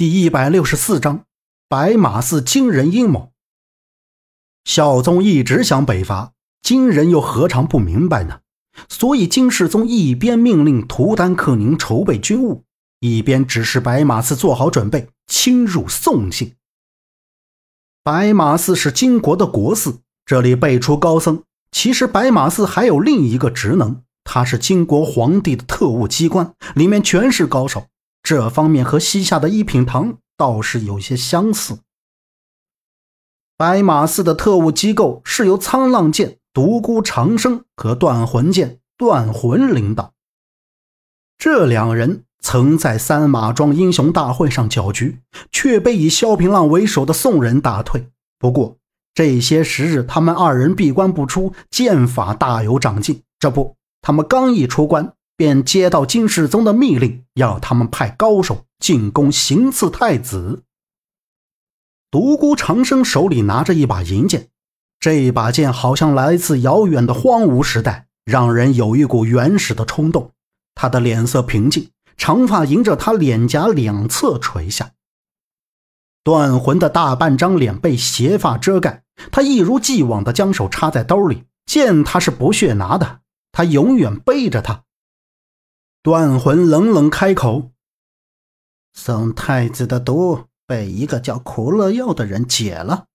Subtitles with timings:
[0.00, 1.26] 第一百六十四章，
[1.68, 3.32] 白马寺惊人阴谋。
[4.64, 8.40] 孝宗一直想北伐，金人又何尝不明白呢？
[8.88, 12.64] 所以金世宗一边命令图丹克宁筹备军务，
[13.00, 16.54] 一边指示白马寺做好准备，侵入宋境。
[18.02, 21.42] 白马寺是金国的国寺，这里辈出高僧。
[21.72, 27.88] 其实白马寺还有另一个职能，它是金国皇帝的特务机关，里面全是高手。
[28.22, 31.78] 这方面和西夏的一品堂倒是有些相似。
[33.56, 40.12] 白马寺的特务机构是由沧浪剑独孤长生和断魂剑断魂领导。
[41.36, 48.08] 这两人曾在三马庄英雄大会上搅局，却被以萧平浪为首的宋人打退。
[48.38, 48.78] 不过
[49.14, 53.22] 这些时日，他们二人闭关不出，剑法大有长进。
[53.38, 55.14] 这不，他们刚一出关。
[55.40, 60.64] 便接到金世宗的密令，要他们派高手进宫行刺太子。
[62.10, 64.48] 独孤长生手里拿着一把银剑，
[64.98, 70.32] 这把剑好像来自遥远的荒芜时代，让人有一股原始的冲动。
[70.74, 71.88] 他的脸色平静，
[72.18, 74.90] 长发迎着他脸颊两侧垂下。
[76.22, 83.20] 断魂的大半张脸被斜发遮盖，他一如既往地将手插在兜里，剑他是不屑拿的，
[83.52, 84.82] 他永远背着他。
[86.02, 87.72] 断魂冷冷开口
[88.94, 93.06] ：“宋太子的毒被一个叫苦乐药的人解了。”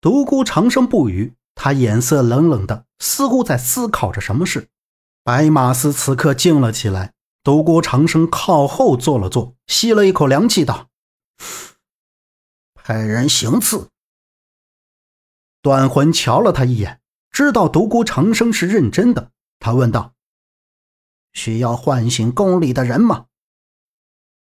[0.00, 4.68] 独孤长生不语，他眼色冷冷的，似乎在思考着什么事。
[5.24, 7.14] 白马寺此刻静了起来。
[7.42, 10.88] 独孤长生靠后坐了坐，吸了一口凉气，道
[12.74, 13.88] ：“派人行刺。”
[15.62, 17.00] 断魂瞧了他一眼，
[17.30, 20.14] 知道独孤长生是认真的，他问道。
[21.32, 23.26] 需要唤醒宫里的人吗？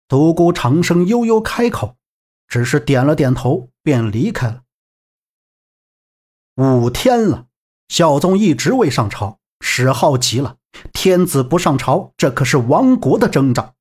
[0.06, 1.96] 独孤长生悠悠开口，
[2.46, 4.62] 只是点了点头，便离开了。
[6.56, 7.46] 五天了，
[7.88, 10.56] 孝宗一直未上朝，史浩急了。
[10.92, 13.74] 天子不上朝，这可是亡国的征兆。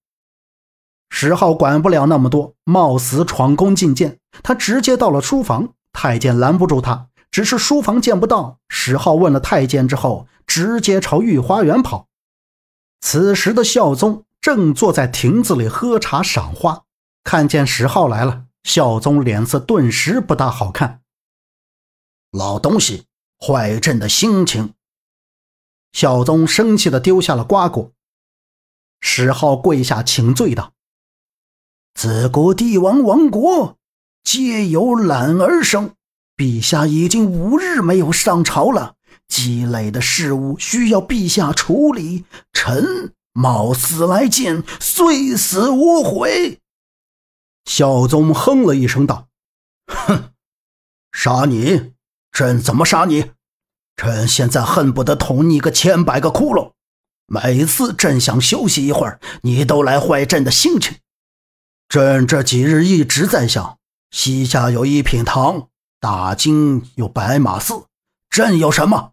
[1.09, 5.74] 史浩管不了那么多，冒死闯宫觐见，他直接到了书房。
[5.91, 8.59] 太监拦不住他，只是书房见不到。
[8.70, 12.08] 史浩问了太监之后，直接朝御花园跑。
[13.06, 16.86] 此时的孝宗正坐在亭子里喝茶赏花，
[17.22, 21.02] 看见石浩来了，孝宗脸色顿时不大好看。
[22.31, 23.03] 老东西，
[23.38, 24.74] 坏朕的心情！
[25.91, 27.91] 孝宗生气的丢下了瓜果。
[29.02, 30.72] 石浩跪下请罪道
[31.94, 33.78] ：“自古帝王亡国，
[34.24, 35.94] 皆由懒而生。
[36.38, 38.96] 陛下已经五日没有上朝了。”
[39.28, 46.59] 积累的事物需要陛下处理，臣冒死来见，虽死无悔。
[47.66, 49.28] 孝宗哼了一声道
[49.88, 50.31] ：“哼，
[51.11, 51.94] 杀你？
[52.31, 53.31] 朕怎么杀你？
[53.95, 56.73] 朕现在恨不得捅你个千百个窟窿。
[57.25, 60.97] 每次朕想休息一会儿，你都来坏朕的心情。
[61.88, 63.78] 朕这几日一直在想，
[64.11, 65.69] 西夏有一品堂，
[66.00, 67.85] 大金有白马寺，
[68.29, 69.12] 朕有什么？”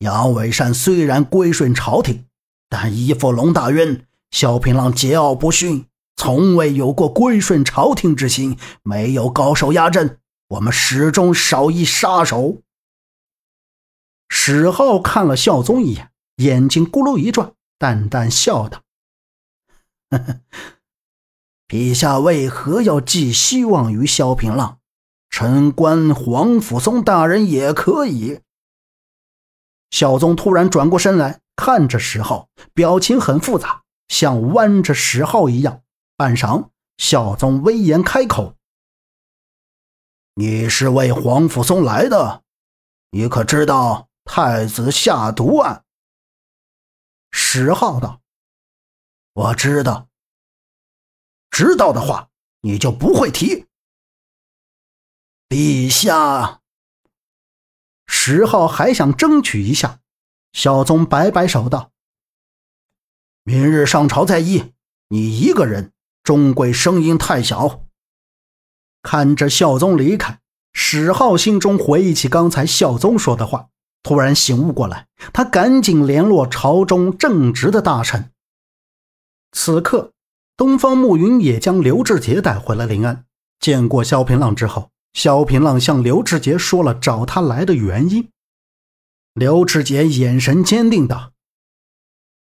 [0.00, 2.26] 杨伟善虽然归顺朝廷，
[2.68, 5.86] 但依附龙大渊，萧平浪桀骜不驯，
[6.16, 8.58] 从未有过归顺朝廷之心。
[8.82, 10.18] 没有高手压阵，
[10.48, 12.60] 我们始终少一杀手。
[14.28, 18.82] 史浩看了孝宗一眼，眼睛咕噜一转，淡淡笑道
[20.10, 20.40] ：“呵呵，
[21.68, 24.78] 陛下为何要寄希望于萧平浪？
[25.30, 28.40] 臣观皇甫嵩大人也可以。”
[29.98, 35.82] 孝宗突然转过身来，看着石浩，表情很复杂，像弯着石浩一样。
[36.18, 36.68] 半晌，
[36.98, 38.56] 孝宗威严开口
[40.36, 42.42] ：“你是为皇甫嵩来的？
[43.12, 45.86] 你可知道太子下毒案？”
[47.32, 48.20] 石浩道
[49.32, 50.08] ：“我知道。
[51.50, 52.28] 知道的话，
[52.60, 53.64] 你就不会提。”
[55.48, 56.60] 陛下。
[58.28, 60.00] 石浩还想争取一下，
[60.52, 61.92] 孝宗摆摆手道
[63.46, 64.72] ：“明日上朝再议。
[65.10, 65.92] 你一个人，
[66.24, 67.84] 终归声音太小。”
[69.00, 70.40] 看着孝宗离开，
[70.72, 73.68] 史浩心中回忆起刚才孝宗说的话，
[74.02, 78.32] 突然醒悟过来，他赶紧联络朝中正直的大臣。
[79.52, 80.10] 此刻，
[80.56, 83.24] 东方暮云也将刘志杰带回了临安，
[83.60, 84.90] 见过萧平浪之后。
[85.16, 88.28] 萧平浪向刘志杰说了找他来的原因。
[89.32, 91.32] 刘志杰眼神坚定道：“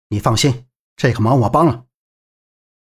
[0.09, 1.85] 你放心，这个忙我帮了。”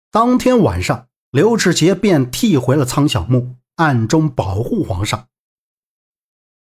[0.10, 5.28] 当天晚上，刘志杰便替回了苍小木，暗中保护皇上。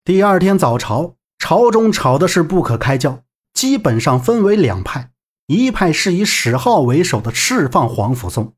[0.02, 3.22] 第二天早朝，朝中吵的是不可开交，
[3.52, 5.12] 基本上分为两派：
[5.46, 8.56] 一派是以史浩为首的释放黄甫松，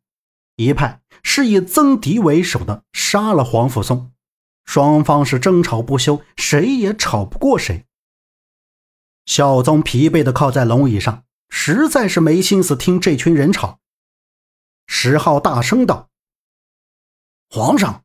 [0.56, 4.10] 一派是以曾迪为首的杀了黄甫松。
[4.69, 7.87] 双方是争吵不休，谁也吵不过谁。
[9.25, 13.79] 孝宗疲惫的靠在龙椅上，实在是没心思听这群人吵。
[14.87, 16.11] 石浩大声道
[17.49, 18.03] ：“皇上，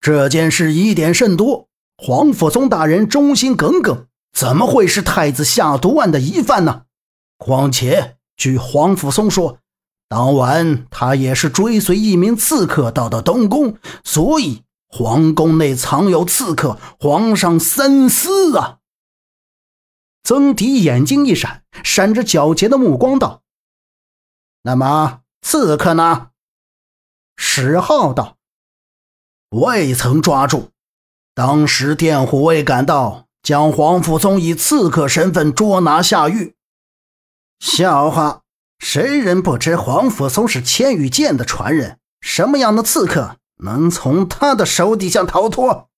[0.00, 1.68] 这件事疑点甚多，
[1.98, 6.86] 黄甫松大人忠心耿耿，怎么会是太子下毒案的疑犯呢？
[7.36, 9.58] 况且据黄甫松说，
[10.08, 14.62] 当晚他也是追随一名刺客到的东宫，所以。”
[14.94, 18.80] 皇宫内藏有刺客，皇上三思啊！
[20.22, 23.42] 曾迪眼睛一闪，闪着皎洁的目光道
[24.64, 26.28] ：“那么刺客呢？”
[27.38, 28.36] 史浩道
[29.48, 30.68] ：“未曾抓住，
[31.34, 36.54] 当时电虎卫赶到，将黄甫松以刺客身份捉拿下狱。”
[37.58, 38.42] 笑话，
[38.78, 41.98] 谁人不知黄甫松是千羽剑的传人？
[42.20, 43.38] 什么样的刺客？
[43.62, 45.88] 能从他的手底下逃脱？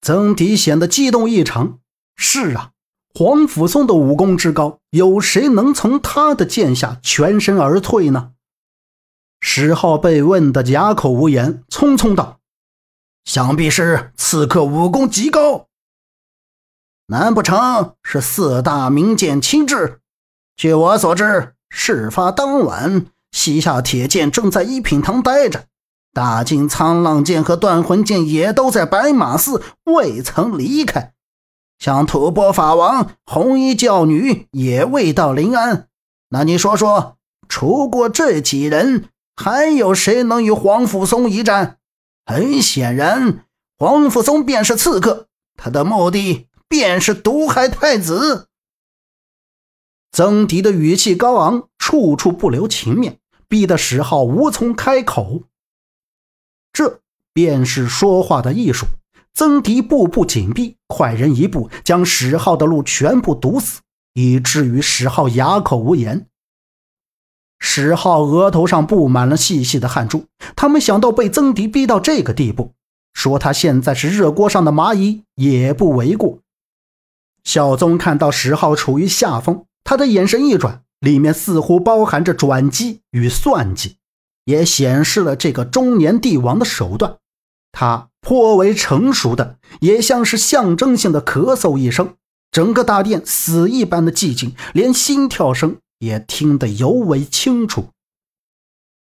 [0.00, 1.78] 曾迪显得激动异常。
[2.16, 2.72] 是啊，
[3.14, 8.32] 黄甫松的武功之高，有谁能从他的剑下全身而退呢？
[9.40, 12.40] 石浩被问得哑口无言，匆匆道
[13.24, 15.68] ：“想必是刺客武功极高，
[17.06, 20.00] 难不成是四大名剑亲至？
[20.56, 25.68] 据我所知，事发当晚，西夏铁剑正在一品堂待着。”
[26.12, 31.12] 大金苍浪剑和断魂剑也都在白马寺，未曾离开。
[31.78, 35.88] 像吐蕃法王、红衣教女也未到临安。
[36.28, 37.16] 那你说说，
[37.48, 41.78] 除过这几人，还有谁能与黄甫松一战？
[42.26, 43.46] 很显然，
[43.78, 48.48] 黄甫松便是刺客，他的目的便是毒害太子。
[50.12, 53.18] 曾迪的语气高昂，处处不留情面，
[53.48, 55.44] 逼得史浩无从开口。
[56.72, 57.00] 这
[57.32, 58.86] 便是说话的艺术。
[59.32, 63.80] 曾迪步步紧逼，快人一步，将史浩的路全部堵死，
[64.14, 66.26] 以至于史浩哑口无言。
[67.60, 70.26] 史浩额头上布满了细细的汗珠。
[70.56, 72.72] 他没想到被曾迪逼到这个地步，
[73.14, 76.40] 说他现在是热锅上的蚂蚁也不为过。
[77.44, 83.96] 孝宗看到史浩处于下风，他的眼神一转，里面似乎包含着转机与算计。
[84.50, 87.18] 也显示了这个中年帝王的手段，
[87.70, 92.16] 他颇为成熟的，也像是象征性的咳嗽一声，
[92.50, 97.90] 整个大殿死一般的寂静，连心跳声也听得尤为清楚。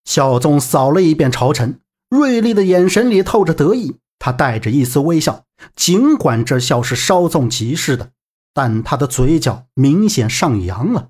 [0.04, 1.80] 孝宗扫了一遍朝臣，
[2.10, 5.46] 锐利的眼神里透着得意，他带着一丝微笑，
[5.76, 8.12] 尽管这笑是稍纵即逝的，
[8.54, 11.10] 但他的嘴角明显上扬了。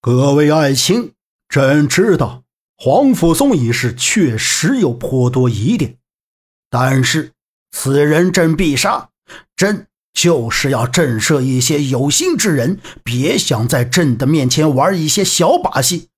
[0.00, 1.12] 各位爱卿，
[1.48, 2.42] 朕知道。
[2.80, 5.98] 黄甫松一事确实有颇多疑点，
[6.70, 7.32] 但是
[7.72, 9.10] 此人朕必杀。
[9.56, 16.10] 朕就是要震慑一些有心之人，别想在朕的面前玩一些小把戏。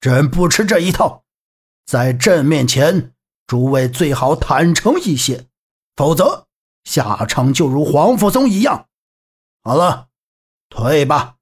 [0.00, 1.24] 朕不吃这一套，
[1.84, 3.12] 在朕面前，
[3.46, 5.44] 诸位最好坦诚一些，
[5.94, 6.46] 否则
[6.84, 8.86] 下场就如黄甫松一样。
[9.62, 10.08] 好了，
[10.70, 11.36] 退吧，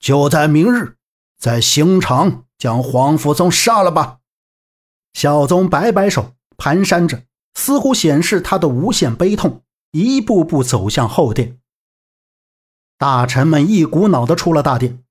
[0.00, 0.96] 就在明日，
[1.38, 2.40] 在刑场。
[2.64, 4.20] 将黄甫宗杀了吧！
[5.12, 11.60] 孝宗摆摆手，蹒跚着，似乎显示他的无限悲痛，一步步走向后殿。
[12.96, 15.04] 大臣们一股脑的出了大殿。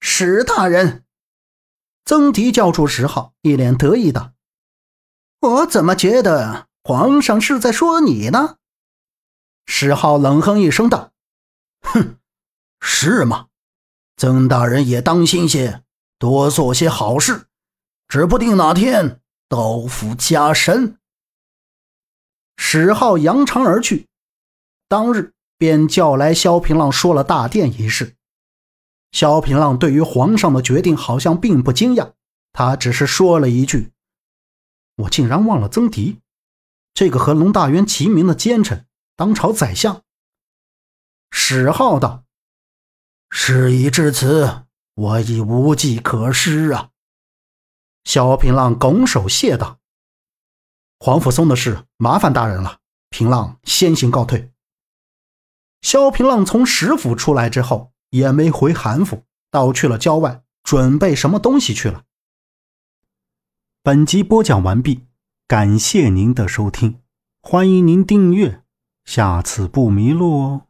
[0.00, 1.04] 史大人，
[2.04, 4.32] 曾迪叫住石浩，一脸得意道
[5.38, 8.56] ：“我怎么觉得皇上是在说你呢？”
[9.66, 11.12] 石浩冷哼一声道
[11.82, 12.18] ：“哼，
[12.80, 13.46] 是吗？
[14.16, 15.80] 曾大人也当心些。”
[16.22, 17.48] 多做些好事，
[18.06, 20.96] 指不定哪天刀斧加身。
[22.56, 24.06] 史浩扬长而去，
[24.86, 28.14] 当日便叫来萧平浪说了大殿一事。
[29.10, 32.12] 萧平浪对于皇上的决定好像并不惊讶，
[32.52, 33.90] 他只是说了一句
[34.94, 36.20] ：“我竟然忘了曾迪，
[36.94, 38.86] 这个和龙大元齐名的奸臣，
[39.16, 40.04] 当朝宰相。”
[41.34, 42.22] 史浩道
[43.28, 46.90] ：“事已至此。”我已无计可施啊！
[48.04, 49.78] 萧平浪拱手谢道
[51.00, 52.80] ：“黄甫松的事，麻烦大人了。
[53.08, 54.52] 平浪先行告退。”
[55.80, 62.04] 萧平浪从石府出来之后，也没回韩府，倒去了郊外，准备什么东西去了。
[63.82, 65.06] 本集播讲完毕，
[65.48, 67.00] 感谢您的收听，
[67.40, 68.62] 欢迎您订阅，
[69.04, 70.66] 下次不迷路哦。